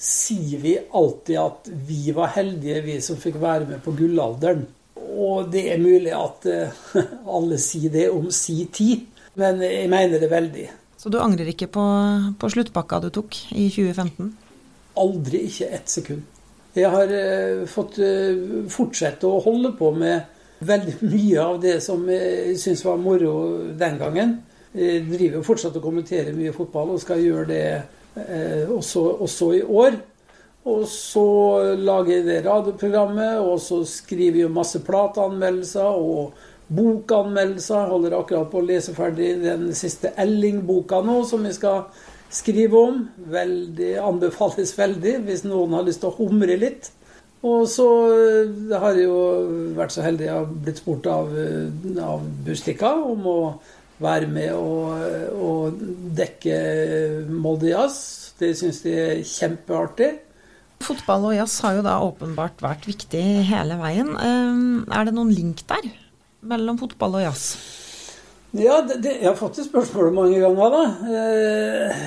[0.00, 4.66] sier vi alltid at vi var heldige, vi som fikk være med på gullalderen.
[5.10, 6.46] Og det er mulig at
[7.36, 9.08] alle sier det om si tid,
[9.40, 10.68] men jeg mener det veldig.
[11.00, 11.82] Så du angrer ikke på,
[12.36, 14.34] på sluttpakka du tok i 2015?
[15.00, 16.26] Aldri, ikke ett sekund.
[16.76, 20.28] Jeg har uh, fått uh, fortsette å holde på med
[20.68, 23.32] veldig mye av det som jeg syns var moro
[23.80, 24.36] den gangen.
[24.76, 27.64] Jeg driver fortsatt og kommenterer mye fotball og skal gjøre det
[28.16, 29.98] uh, også, også, i år.
[30.70, 31.24] Og så
[31.80, 36.34] lager jeg det radioprogrammet, og så skriver jeg masse plateanmeldelser og
[36.68, 37.80] bokanmeldelser.
[37.80, 41.88] Jeg holder akkurat på å lese ferdig den siste Elling-boka nå, som jeg skal
[42.30, 43.02] skrive om.
[43.32, 46.92] Veldig, anbefales veldig hvis noen har lyst til å humre litt.
[47.40, 49.20] Og så eh, har jeg jo
[49.76, 53.38] vært så heldig jeg har blitt spurt av, eh, av Bustika om å
[54.00, 55.04] være med og,
[55.36, 55.84] og
[56.16, 56.56] dekke
[57.30, 58.34] Molde Jazz.
[58.40, 60.10] Det syns de er kjempeartig.
[60.80, 64.14] Fotball og jazz har jo da åpenbart vært viktig hele veien.
[64.16, 64.60] Eh,
[64.96, 65.90] er det noen link der
[66.40, 67.50] mellom fotball og jazz?
[68.56, 70.84] Ja, det, det, jeg har fått det spørsmålet mange ganger, da.
[71.14, 71.98] Eh,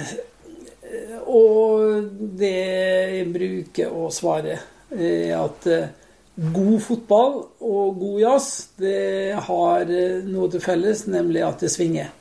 [1.30, 4.58] og det jeg bruker å svare,
[4.94, 5.92] er at eh,
[6.36, 8.50] god fotball og god jazz
[8.82, 12.12] det har eh, noe til felles, nemlig at det svinger.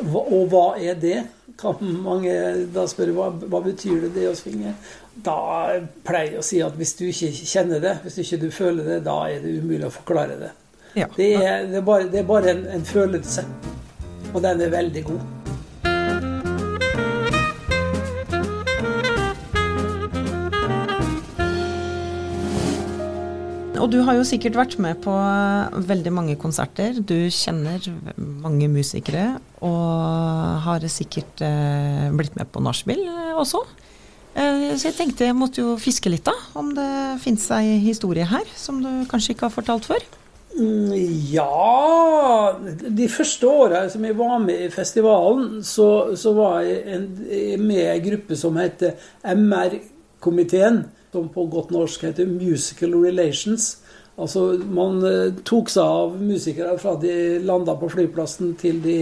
[0.00, 1.18] Og hva er det?
[1.60, 2.32] Kan mange
[2.74, 4.72] da spørre hva, hva betyr det, det å svinge?
[5.14, 5.36] Da
[6.06, 8.98] pleier jeg å si at hvis du ikke kjenner det, hvis du ikke føler det,
[9.06, 10.50] da er det umulig å forklare det.
[10.94, 11.06] Ja.
[11.14, 13.44] Det, er, det, er, bare, det er bare en, en, følelse,
[14.32, 15.43] og den er veldig god.
[23.84, 25.12] Og du har jo sikkert vært med på
[25.84, 26.96] veldig mange konserter.
[27.04, 27.84] Du kjenner
[28.16, 33.02] mange musikere, og har sikkert eh, blitt med på nachspiel
[33.36, 33.60] også.
[34.40, 36.32] Eh, så jeg tenkte jeg måtte jo fiske litt, da.
[36.56, 36.88] Om det
[37.26, 40.08] fins ei historie her som du kanskje ikke har fortalt før?
[40.54, 40.94] Mm,
[41.34, 47.08] ja De første åra som jeg var med i festivalen, så, så var jeg en,
[47.60, 48.96] med i en gruppe som heter
[49.28, 50.86] MR-komiteen.
[51.14, 53.76] Som på godt norsk heter Musical Relations.
[54.18, 58.98] Altså Man eh, tok seg av musikere fra de landa på flyplassen til de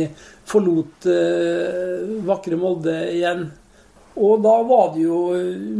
[0.48, 3.46] forlot eh, vakre Molde igjen.
[4.20, 5.22] Og da var det jo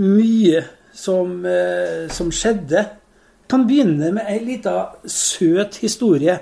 [0.01, 0.65] mye
[0.97, 2.87] som, eh, som skjedde
[3.53, 6.39] kan begynne med ei lita søt historie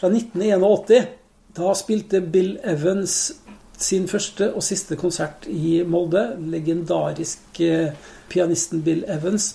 [0.00, 1.08] fra 1981.
[1.54, 3.34] Da spilte Bill Evans
[3.76, 6.24] sin første og siste konsert i Molde.
[6.40, 7.92] Legendarisk eh,
[8.30, 9.54] pianisten Bill Evans.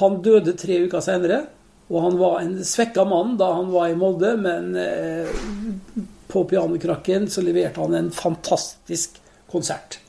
[0.00, 1.44] Han døde tre uker senere,
[1.88, 5.30] og han var en svekka mann da han var i Molde, men eh,
[6.26, 10.00] på pianokrakken så leverte han en fantastisk konsert.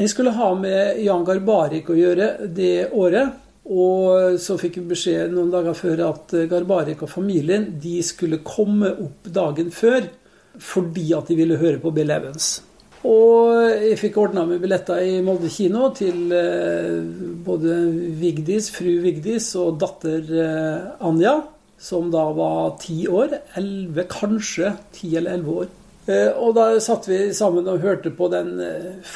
[0.00, 3.36] Jeg skulle ha med Jan Garbarek å gjøre det året.
[3.70, 8.88] Og så fikk vi beskjed noen dager før at Garbarek og familien de skulle komme
[9.04, 10.08] opp dagen før
[10.58, 12.56] fordi at de ville høre på Bill Evans.
[13.08, 16.98] Og jeg fikk ordna med billetter i Molde kino til eh,
[17.46, 17.78] både
[18.20, 21.38] Vigdis, fru Vigdis og datter eh, Anja,
[21.80, 23.38] som da var ti år.
[23.56, 25.72] Elleve, kanskje ti eller elleve år.
[26.12, 28.52] Eh, og da satt vi sammen og hørte på den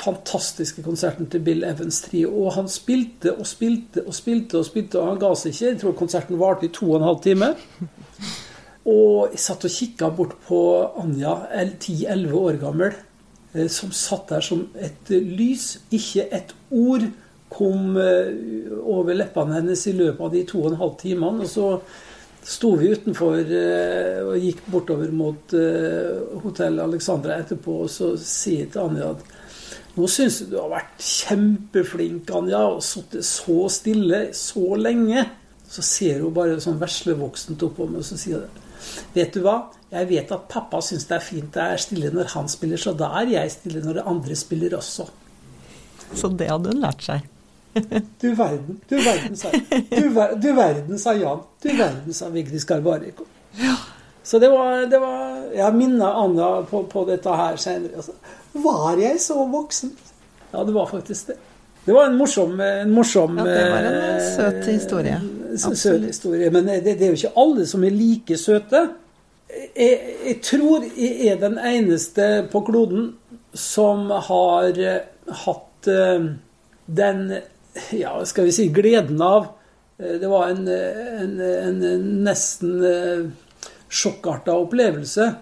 [0.00, 2.32] fantastiske konserten til Bill Evans Trio.
[2.40, 5.72] Og han spilte og spilte og spilte og spilte, og han ga seg ikke.
[5.74, 7.52] Jeg tror konserten varte i to og en halv time.
[8.88, 10.60] Og jeg satt og kikka bort på
[11.04, 12.96] Anja, 10-11 år gammel,
[13.70, 15.76] som satt der som et lys.
[15.94, 17.04] Ikke et ord
[17.54, 21.44] kom over leppene hennes i løpet av de to og en halv timene.
[21.44, 21.68] Og så
[22.44, 28.64] sto vi utenfor eh, og gikk bortover mot eh, hotell Alexandra etterpå, og så sier
[28.64, 29.24] jeg til Anja at
[29.94, 35.22] nå syns jeg du har vært kjempeflink, Anja, og sittet så stille så lenge.
[35.70, 38.60] Så ser hun bare sånn veslevoksent opp på meg, og så sier hun
[39.14, 39.54] Vet du hva?
[39.94, 42.94] Jeg vet at pappa syns det er fint jeg er stille når han spiller, så
[42.98, 45.06] da er jeg stille når det andre spiller også.
[46.14, 47.30] Så det hadde hun lært seg?
[48.22, 51.42] Du verden, du verden, sa, du, ver, du verden, sa Jan.
[51.62, 53.26] Du verden, sa Vigdis Garbariko.
[53.58, 53.74] Ja.
[54.24, 57.98] Så det var, det var Jeg minna Anna på, på, dette her senere.
[58.00, 58.14] Altså.
[58.52, 59.92] Var jeg så voksen?
[60.52, 61.36] Ja, det var faktisk det.
[61.84, 65.18] Det var en morsom, en morsom Ja, det var en eh, søt historie.
[65.52, 65.78] Absolutt.
[65.78, 66.50] Søt historie.
[66.50, 68.86] Men det, det, er jo ikke alle som er like søte.
[69.74, 73.12] Jeg, jeg tror jeg er den eneste på kloden
[73.54, 74.78] som har
[75.44, 76.28] hatt eh,
[76.86, 77.24] den
[77.94, 79.48] ja, skal vi si, gleden av.
[79.98, 83.26] Eh, det var en, en, en nesten eh,
[83.88, 85.32] sjokkarta opplevelse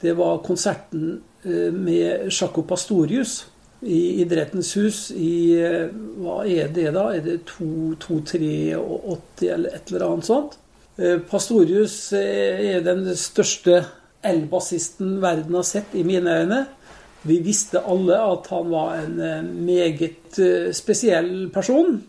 [0.00, 3.46] det var konserten eh, med Jaco Pastorius
[3.80, 5.90] i Idrettens hus i eh,
[6.22, 7.08] Hva er det, da?
[7.14, 8.50] Er det 283
[9.48, 10.58] eller et eller annet sånt?
[10.98, 13.84] Eh, Pastorius er den største
[14.26, 16.64] elbassisten verden har sett, i mine øyne.
[17.22, 19.18] Vi visste alle at han var en
[19.66, 20.38] meget
[20.74, 22.00] spesiell person.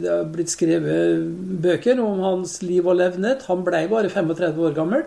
[0.00, 1.26] Det har blitt skrevet
[1.60, 3.44] bøker om hans liv og levnet.
[3.48, 5.04] Han ble bare 35 år gammel.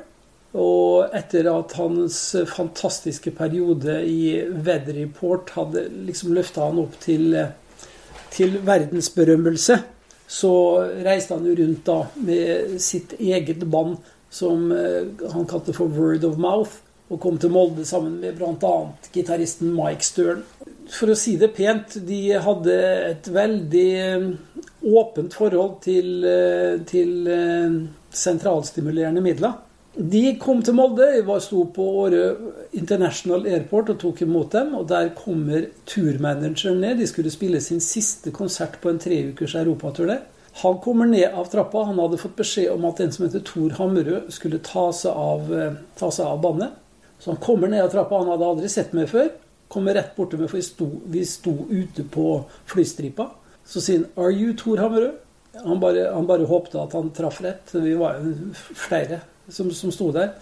[0.54, 7.34] Og etter at hans fantastiske periode i Weather Report hadde liksom løfta han opp til,
[8.34, 9.80] til verdensberømmelse,
[10.34, 10.54] så
[11.06, 14.00] reiste han jo rundt da med sitt eget band
[14.34, 16.80] som eh, han kalte for Word of Mouth,
[17.14, 18.74] og kom til Molde sammen med bl.a.
[19.14, 20.42] gitaristen Mike Stern.
[20.90, 22.78] For å si det pent, de hadde
[23.12, 24.26] et veldig eh,
[24.90, 27.30] åpent forhold til, eh, til
[28.10, 29.60] sentralstimulerende midler.
[29.94, 31.06] De kom til Molde.
[31.20, 32.22] Jeg sto på Åre
[32.74, 34.74] International Airport og tok imot dem.
[34.76, 36.98] og Der kommer turmanageren ned.
[36.98, 40.18] De skulle spille sin siste konsert på en treukers europaturné.
[40.64, 41.84] Han kommer ned av trappa.
[41.86, 45.54] Han hadde fått beskjed om at en som heter Tor Hammerød, skulle ta seg av,
[45.54, 46.72] eh, ta seg av bandet.
[47.20, 48.18] Så han kommer ned av trappa.
[48.18, 49.30] Han hadde aldri sett meg før.
[49.70, 53.30] Kommer rett borte med, for vi sto, vi sto ute på flystripa.
[53.66, 55.20] Så sier han 'Are you Tor Hammerød?'
[55.66, 57.70] Han bare, bare håpte at han traff rett.
[57.74, 58.34] Vi var jo
[58.74, 60.36] flere som, som sto der.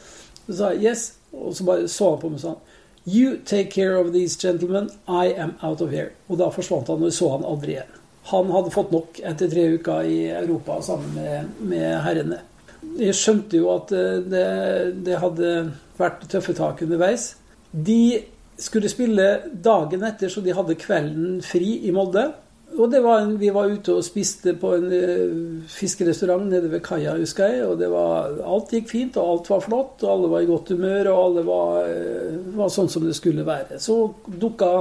[0.47, 2.53] Så sa jeg 'yes', og så bare så han på meg sa
[3.07, 4.89] 'You take care of these gentlemen.
[5.07, 6.11] I am out of here'.
[6.29, 7.97] Og da forsvant han, og så han aldri igjen.
[8.23, 12.41] Han hadde fått nok etter tre uker i Europa sammen med, med herrene.
[12.97, 14.45] Jeg skjønte jo at eh, det,
[15.05, 17.35] det hadde vært tøffe tak underveis.
[17.71, 18.21] De
[18.61, 19.27] skulle spille
[19.63, 22.27] dagen etter, så de hadde kvelden fri i Molde.
[22.77, 27.17] Og var en, vi var ute og spiste på en uh, fiskerestaurant nede ved kaia,
[27.19, 27.65] husker jeg.
[27.67, 31.11] Og var, alt gikk fint, og alt var flott, og alle var i godt humør,
[31.11, 33.79] og alle var, uh, var sånn som det skulle være.
[33.83, 34.71] Så dukka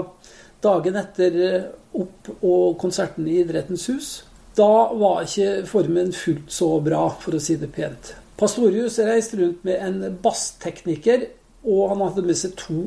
[0.62, 1.68] dagen etter uh,
[2.00, 4.12] opp og konserten i Idrettens hus.
[4.56, 8.14] Da var ikke formen fullt så bra, for å si det pent.
[8.40, 11.26] Pastorius reiste rundt med en basstekniker,
[11.66, 12.86] og han hadde med seg to,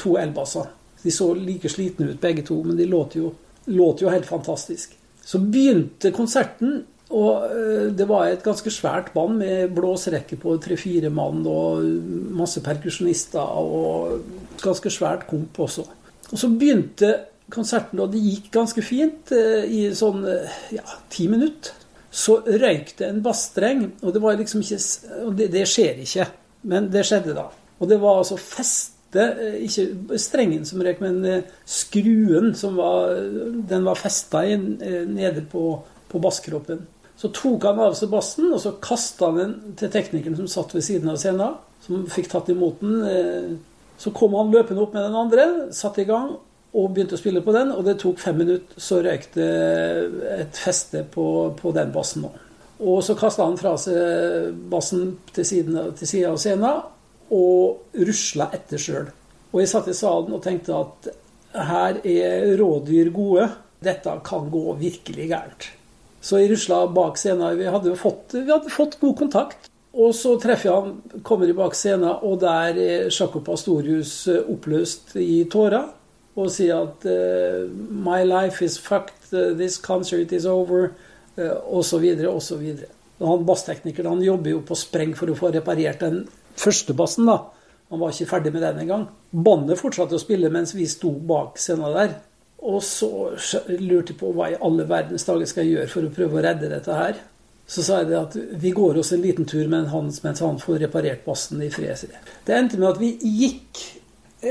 [0.00, 0.68] to elbasser.
[1.02, 3.32] De så like slitne ut begge to, men de låter jo
[3.66, 4.96] låt jo helt fantastisk.
[5.24, 11.12] Så begynte konserten, og eh, det var et ganske svært band med blåsrekke på tre-fire
[11.12, 11.84] mann og
[12.34, 14.22] masse perkusjonister og
[14.62, 15.84] ganske svært komp også.
[16.32, 17.12] Og så begynte
[17.52, 21.78] konserten, og det gikk ganske fint eh, i sånn eh, ja, ti minutter.
[22.12, 24.80] Så røyk det en bassstreng, og det var liksom ikke
[25.22, 26.26] Og det, det skjer ikke,
[26.68, 27.46] men det skjedde da.
[27.80, 33.18] Og det var altså fest Eh, ikke strengen som røk, men eh, skruen som var,
[33.68, 36.86] den var festa eh, nede på, på basskroppen.
[37.20, 40.72] Så tok han av seg bassen, og så kasta han den til teknikeren som satt
[40.74, 43.60] ved siden av scenen, som fikk tatt imot den.
[44.00, 45.44] Så kom han løpende opp med den andre,
[45.76, 46.32] satte i gang
[46.72, 47.70] og begynte å spille på den.
[47.76, 49.50] Og det tok fem minutter, så røyk det
[50.38, 51.26] et feste på,
[51.58, 52.40] på den bassen òg.
[52.82, 56.80] Og så kasta han fra seg bassen til sida av scenen,
[57.32, 59.10] og rusla etter sjøl.
[59.52, 61.12] Og jeg satt i salen og tenkte at
[61.52, 63.48] her er rådyr gode.
[63.82, 65.68] Dette kan gå virkelig gærent.
[66.22, 67.58] Så jeg rusla bak scenen.
[67.58, 69.68] Vi hadde fått, vi hadde fått god kontakt.
[69.92, 74.40] Og så treffer jeg han, kommer i bak scenen, og der er Jaco Pastorius eh,
[74.48, 75.90] oppløst i tårer.
[76.32, 79.34] Og sier at uh, 'My life is fucked.
[79.58, 80.94] This concert is over.'
[81.36, 82.88] Og så videre, og så videre.
[83.20, 86.24] Han bassteknikeren han jobber jo på spreng for å få reparert den
[86.60, 87.38] førstebassen, da.
[87.92, 89.08] Han var ikke ferdig med den engang.
[89.30, 92.14] Bandet fortsatte å spille mens vi sto bak scenen der.
[92.62, 93.10] Og så
[93.68, 96.44] lurte jeg på hva i alle verdens dager skal jeg gjøre for å prøve å
[96.46, 97.18] redde dette her.
[97.66, 100.60] Så sa jeg det at vi går oss en liten tur med han, mens han
[100.62, 102.06] får reparert bassen i fred.
[102.46, 103.82] Det endte med at vi gikk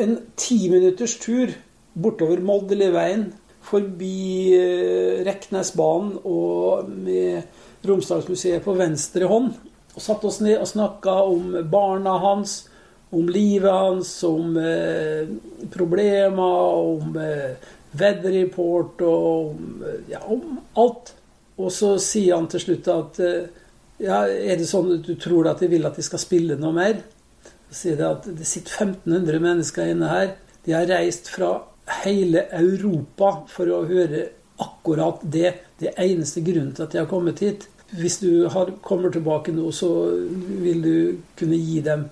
[0.02, 1.54] en timinutters tur
[1.94, 3.30] bortover Moldeleveien,
[3.62, 9.54] forbi eh, Reknesbanen og med Romsdalsmuseet på venstre hånd.
[9.96, 12.62] Og satte oss ned og snakka om barna hans,
[13.12, 15.28] om livet hans, om eh,
[15.74, 17.58] problemer, om eh,
[18.00, 19.82] weather report og om,
[20.12, 21.12] ja, om alt.
[21.60, 23.50] Og så sier han til slutt at eh,
[24.02, 26.74] ja, er det sånn at du tror at de vil at de skal spille noe
[26.78, 27.02] mer?
[27.70, 30.32] Så sier de at det sitter 1500 mennesker inne her.
[30.66, 31.58] De har reist fra
[32.02, 34.30] hele Europa for å høre
[34.62, 35.54] akkurat det.
[35.80, 39.52] Det er eneste grunnen til at de har kommet hit hvis du har, kommer tilbake
[39.52, 39.90] nå, så
[40.64, 40.96] vil du
[41.40, 42.08] kunne gi dem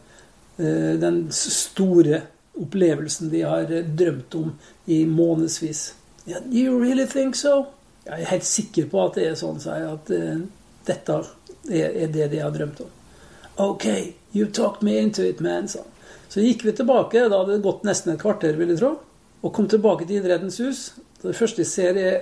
[0.58, 2.22] eh, den store
[2.60, 4.54] opplevelsen de har eh, drømt om
[4.86, 5.94] i månedsvis.
[6.28, 7.66] Yeah, you really think so?
[8.06, 10.42] Jeg er helt sikker på at det er sånn, sier jeg, at eh,
[10.90, 11.20] dette
[11.70, 12.92] er, er, det de har drømt om.
[13.60, 13.88] OK,
[14.34, 15.96] you talked me into it, man, sa han.
[16.30, 18.92] Så gikk vi tilbake, da hadde det gått nesten et kvarter, vil jeg tro,
[19.42, 20.84] og kom tilbake til Idrettens hus.
[21.24, 22.18] Det første jeg ser, er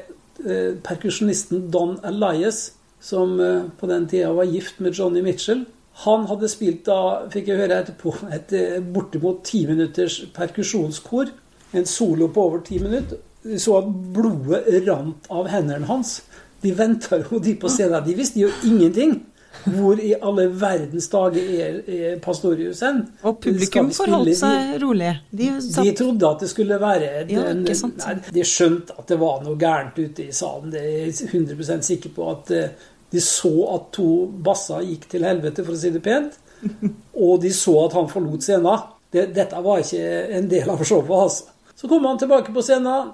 [0.45, 5.65] eh, perkusjonisten Don Elias, som eh, på den tida var gift med Johnny Mitchell.
[6.05, 11.31] Han hadde spilt da, fikk jeg høre etterpå, et eh, bortimot ti minutters perkusjonskor.
[11.77, 13.19] En solo på over ti minutter.
[13.47, 16.19] Vi så at blodet rant av hendene hans.
[16.63, 18.03] De venta jo, de på scenen.
[18.05, 19.19] De visste jo ingenting.
[19.65, 23.01] Hvor i alle verdens dager er, er Pastorius hen?
[23.27, 25.11] Og publikum forholdt seg rolig.
[25.31, 29.57] De, de, trodde at det skulle være ja, nei, De skjønte at det var noe
[29.59, 30.71] gærent ute i salen.
[30.73, 32.29] Det er jeg 100% sikker på.
[32.31, 34.09] at eh, De så at to
[34.43, 36.39] basser gikk til helvete, for å si det pent.
[37.25, 38.89] Og de så at han forlot scenen.
[39.11, 41.15] Det, dette var ikke en del av showet.
[41.15, 41.53] altså.
[41.77, 43.13] Så kom han tilbake på scenen.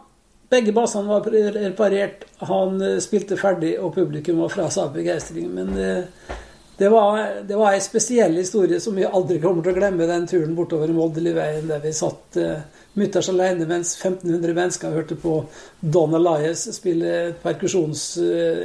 [0.54, 2.28] Begge basene var reparert.
[2.46, 5.48] Han eh, spilte ferdig, og publikum var fra seg av begeistring.
[5.50, 6.36] Men eh,
[6.78, 10.28] det var, det var en spesiell historie som vi aldri kommer til å glemme, den
[10.30, 12.64] turen bortover Moldeliveien der vi satt uh,
[12.98, 15.36] mutters alene mens 1500 mennesker hørte på
[15.80, 18.08] Don Elias spille perkusjons,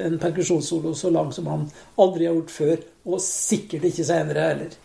[0.08, 1.68] en perkusjonssolo så lang som han
[2.00, 2.80] aldri har gjort før,
[3.12, 4.80] og sikkert ikke senere heller.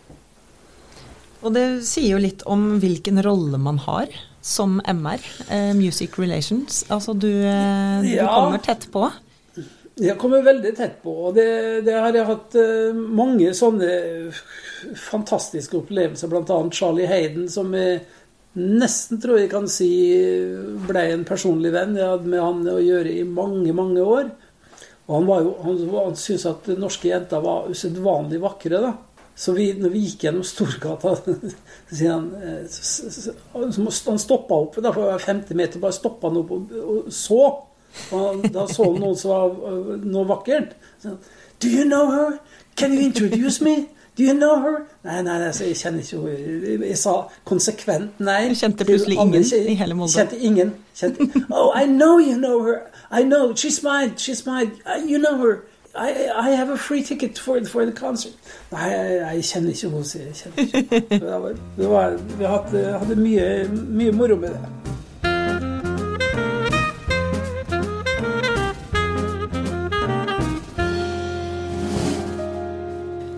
[1.48, 4.12] Og det sier jo litt om hvilken rolle man har
[4.44, 5.20] som MR,
[5.50, 6.86] eh, Music Relations.
[6.92, 9.08] Altså du, eh, du ja, kommer tett på?
[9.96, 11.14] Jeg kommer veldig tett på.
[11.30, 13.88] Og det, det har jeg hatt eh, mange sånne
[15.00, 16.28] fantastiske opplevelser.
[16.28, 16.60] Bl.a.
[16.76, 18.02] Charlie Hayden, som jeg
[18.60, 19.90] nesten tror jeg kan si
[20.90, 21.96] ble en personlig venn.
[21.96, 24.28] Jeg hadde med han å gjøre i mange, mange år.
[25.08, 28.84] Og han, var jo, han, han syntes at norske jenter var usedvanlig vakre.
[28.84, 28.94] da.
[29.36, 31.16] Så vi, når vi gikk gjennom Storgata,
[31.90, 36.52] så sier han eh, Han stoppa opp da, for 50 meter, bare stoppa han opp
[36.54, 37.46] og, og så.
[38.14, 40.78] Og da så han noen som var eh, noe vakkert.
[41.02, 41.18] Så,
[41.64, 42.40] Do you know her?
[42.76, 43.88] Can you introduce me?
[44.16, 44.86] Do you know her?
[45.04, 46.88] Nei, nei, altså, jeg kjenner ikke henne.
[46.88, 47.14] Jeg sa
[47.50, 48.50] konsekvent nei.
[48.52, 50.14] Du kjente plutselig ingen i hele Molde?
[50.14, 50.74] Kjente ingen.
[50.94, 52.84] Kjente, oh, I know you know her.
[53.10, 53.56] I know.
[53.56, 54.14] She's mine.
[54.18, 54.72] She's mine.
[55.08, 55.64] You know her.
[55.96, 58.34] I, I have a free ticket for, for the concert.
[58.74, 60.50] Nei, jeg, kjenner ikke henne, sier jeg.
[61.06, 64.64] Det var, det var, vi hadde, hadde mye, mye moro med det.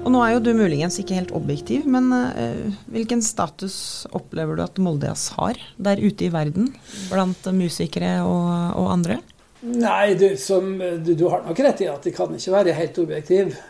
[0.05, 4.63] Og nå er jo du muligens ikke helt objektiv, men uh, hvilken status opplever du
[4.63, 6.71] at Moldejazz har der ute i verden,
[7.11, 9.19] blant musikere og, og andre?
[9.65, 12.97] Nei, du, som, du, du, har nok rett i at de kan ikke være helt
[13.01, 13.63] objektive.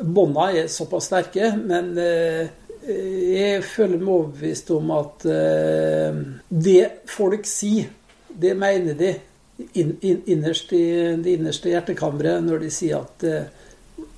[0.00, 2.48] Bånda er såpass sterke, men eh,
[2.88, 7.90] jeg føler meg overbevist om at eh, det folk sier,
[8.32, 9.12] det mener de
[9.76, 10.86] in, in, innerst i
[11.20, 13.52] det innerste hjertekammeret når de sier at eh,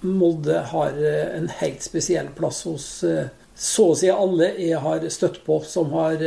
[0.07, 0.95] Molde har
[1.35, 6.22] en helt spesiell plass hos så å si alle jeg har støtt på som har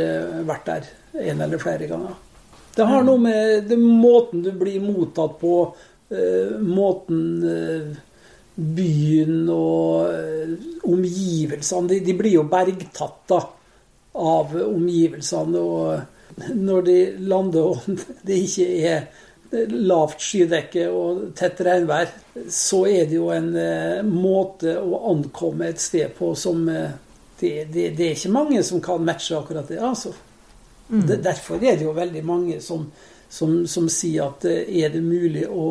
[0.46, 0.88] vært der
[1.30, 2.16] en eller flere ganger.
[2.78, 5.54] Det har noe med måten du blir mottatt på,
[6.14, 7.96] uh, måten uh,
[8.54, 10.52] byen og uh,
[10.86, 13.40] omgivelsene de, de, blir jo bergtatt da,
[14.22, 15.58] av omgivelsene.
[15.58, 22.14] Og når de lander og det ikke er lavt skydekke og tett regnvær,
[22.52, 23.50] så er det jo en
[24.06, 29.02] måte å ankomme et sted på som det, det, det, er ikke mange som kan
[29.02, 29.80] matche akkurat det.
[29.82, 30.12] altså.
[30.88, 31.22] Mm.
[31.22, 32.86] Derfor er det jo veldig mange som,
[33.28, 35.66] som, som, sier at eh, er det mulig å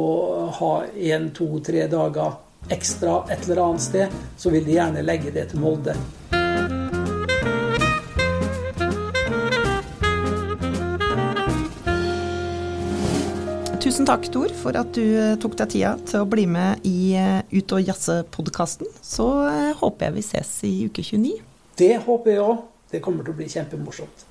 [0.59, 2.37] ha én, to, tre dager
[2.69, 5.95] ekstra et eller annet sted, så vil de gjerne legge det til Molde.
[13.81, 17.15] Tusen takk, Tor, for at du eh, tok deg tida til å bli med i
[17.17, 18.93] eh, Ut og jazze-podkasten.
[19.01, 19.31] Så
[19.81, 21.37] håper jeg vi ses i uke 29.
[21.79, 22.65] Det håper jeg òg.
[22.91, 24.26] Det kommer til å bli kjempemorsomt.